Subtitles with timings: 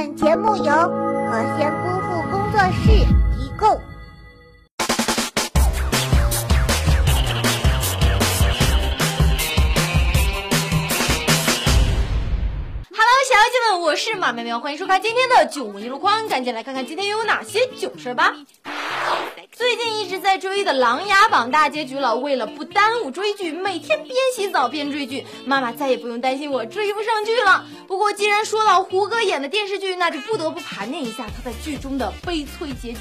[0.00, 2.88] 本节目由和仙姑父工作室
[3.36, 3.68] 提供。
[13.28, 18.34] 小妖精们，我是马喵喵，欢迎收看今天的九文一路宽，赶紧来看看今天又有哪些囧事吧。
[19.52, 27.66] 最近一直在追的《琅琊榜》大结局了，为了不耽误追剧，每天边洗澡边追剧，妈妈再也不用担心我追不上剧了。
[27.86, 32.98] 不过既然说到胡歌演的电视剧，那就不得不盘点一下他在剧中的悲催结局。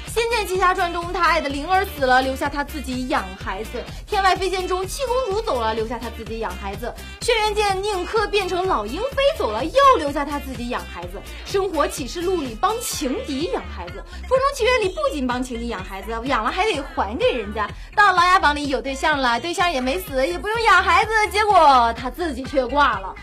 [0.13, 3.77] 仙剑奇侠传》中，他爱的灵儿死了，留下他自己养孩子；
[4.09, 6.93] 《天外飞仙》中，七公主走了，留下他自己养孩子；
[7.25, 11.17] 《轩辕剑》宁珂变成老鹰飞走了，又留下他自己养孩子；
[11.49, 17.65] 《生活启示录》里帮情敌养孩子；《风中奇缘》里不仅帮情敌养孩子，养了还得还给人家；
[17.95, 23.15] 到《琅琊榜》里有对象了，对象也没死，也不用养孩子，结果他自己却挂了。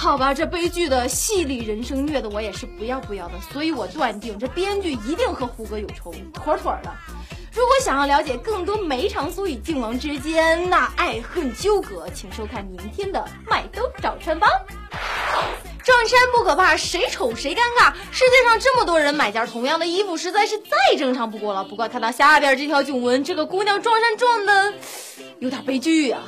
[0.00, 6.90] 好吧，这悲剧的戏里人生虐的我也是不要不要的，所以我断定这编剧一定和胡歌有仇，妥妥的。
[7.52, 14.48] 如果想要了解更多梅长苏与靖王之间那爱恨纠葛，请收看明天的《麦兜找穿帮》。
[15.84, 17.92] 撞衫不可怕，谁丑谁尴尬。
[18.10, 21.62] 世界上这么多人买件同样的衣服，实在是再正常不过了。
[21.62, 24.72] 不过看到下边这条囧文，这个姑娘撞衫撞的
[25.40, 26.22] 有点悲剧啊。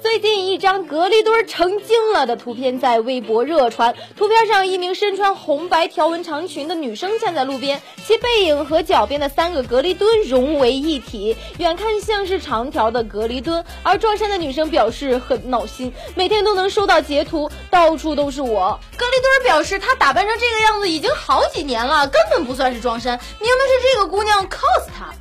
[0.00, 13.64] 最近一张隔离墩成精了的图片在微博热传，图片上一名身穿红白条纹长裙的女生站在路边，其背影和脚边的三个隔离墩融为一体，远看像是长条的隔离墩。
[13.82, 18.78] 而撞衫的女生表示很闹心，每天都能收到截图，到处都是我。
[18.96, 25.12] 隔离墩表示她打扮成这个样子已经好几年了，根本不算是撞衫，明明是这个姑娘 cos 她。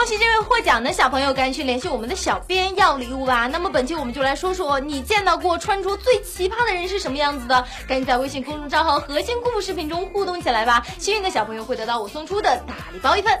[0.00, 3.46] 恭喜这位获奖的小朋友，赶紧去联系我们的小编要礼物吧。
[3.48, 7.66] 那么本期我们就来说说你见到过穿着最奇葩的人是什么样子的？
[7.86, 10.86] 赶紧在微信公众账号“核心故事视频”中互动起来吧！
[10.96, 13.38] 幸运的小朋友会得到我送出的大礼包一份。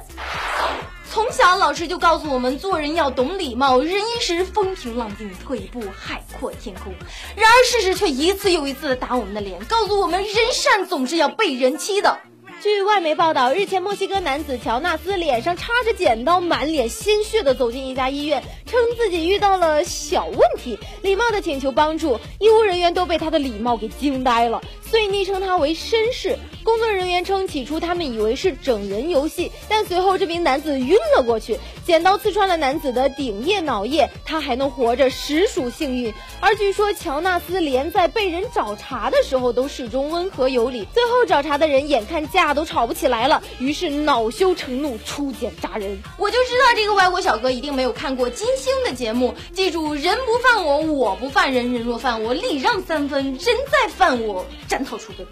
[1.10, 6.92] 从小老师就告诉我们，做人要懂礼貌，忍一时风平浪静，退一步海阔天空。
[7.36, 12.18] 然而事实却一次又一次的打我们的脸，告诉我们人善总是要被人欺的。
[12.62, 22.20] 据外媒报道，日前墨西哥男子乔纳斯脸上插着剪刀，满脸鲜血的走进一家医院，称自己遇到了小问题，礼貌的请求帮助。
[22.38, 24.60] 医务人员都被他的礼貌给惊呆了，
[24.90, 26.36] 遂昵称他为绅士。
[26.62, 36.12] 工作人员称，起初他们以为是整人游戏，但随后这名男子晕了过去，剪刀刺穿了男子的顶叶脑叶，他还能活着，实属幸运。
[36.38, 45.98] 而据说乔纳斯连在被人找茬的时候都始终温和有礼，最后找茬的人眼看架都吵不起来了，于是恼羞成怒出剪扎人。
[46.18, 55.26] 我就知道这个外国小哥一定没有看过金星的节目，记住人不犯我，我不犯人，人若犯我，礼让三分，人再犯我，斩草除根。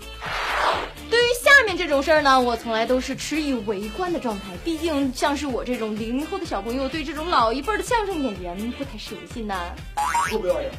[1.10, 4.44] 对于下面这种事儿呢，我从来都是持以围观的状态。
[4.64, 9.54] 毕竟像是我这种零零后的小朋友，对这种老一辈的相声演员不太熟悉呢。
[10.30, 10.70] 不要脸！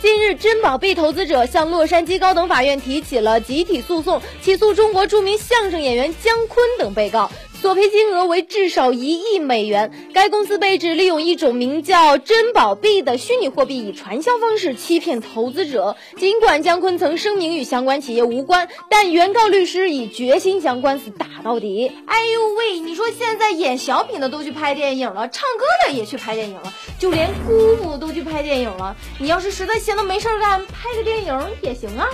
[0.00, 7.28] 近日，珍宝币投资者向洛杉矶高等法院提起了集体诉讼，起诉中国著名相声演员姜昆等被告。
[7.60, 9.92] 索赔金额为至少一亿美元。
[10.14, 15.96] 该公司被指利用一种名叫“珍宝币”的虚拟货币，以传销方式欺骗投资者。
[16.16, 21.90] 尽管姜昆曾声明与相关企业无关，但原告律师已决心将官司打到底。
[22.06, 28.96] 哎呦喂，你说现在演小品的都去拍电影了，唱歌的也去拍电影了，就连姑父都去拍电影了。
[29.18, 32.08] 你要是实在闲得没事干，拍个电影也行啊。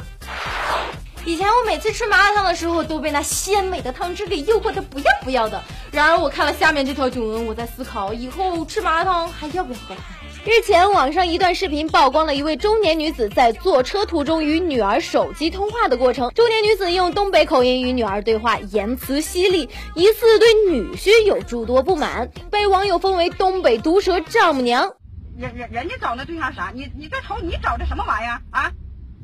[1.27, 5.63] 以前我每次吃麻辣烫的时候，都被那鲜美的汤汁给诱惑的不要不要的。
[5.91, 10.05] 然而我看了下面这条囧文，我在思考以后吃麻辣烫还要不要喝汤。
[10.45, 16.31] 日前，网上一段视频曝光了一位中年女子在坐车途中与女儿手机通话的过程。
[16.35, 24.93] 中年女子用东北口音与女儿对话，言辞犀利，疑似对女婿有诸多不满，被网友封为东北毒舌丈母娘。
[25.39, 26.71] 人人人家找那对象啥？
[26.75, 28.71] 你你再瞅你找的什么玩意儿啊？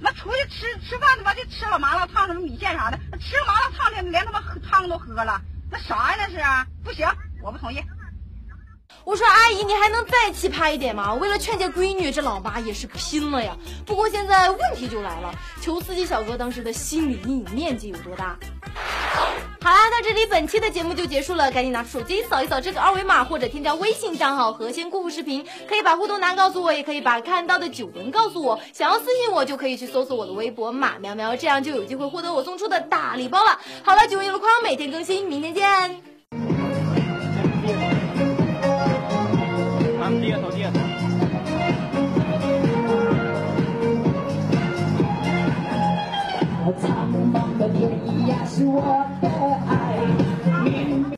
[0.00, 6.42] 那出去吃吃饭他妈就吃了麻辣烫什么米线啥的，吃麻辣烫连连他妈汤都喝了，那啥呀那是？
[6.82, 7.06] 不行，
[7.42, 7.82] 我不同意。
[9.04, 11.14] 我说阿姨，你还能再奇葩一点吗？
[11.14, 13.56] 为了劝诫闺女，这老妈也是拼了呀。
[13.86, 18.36] 不过现在问题就来了，求司机小哥当时的心理阴影面积有多大？
[19.62, 28.58] 好啦，到这里本期的节目就结束了，赶紧拿出手机扫一扫这个二维码，或者添加微信账号“核心故事视频”，可以把互动答案告诉我，也可以把看到的九文告诉我。
[28.72, 33.60] 想要私信我，就可以去搜索我的微博“马喵喵”，这样就有机会获得我送出的大礼包了。
[33.82, 36.00] 好了，九文一路宽，每天更新，明天见。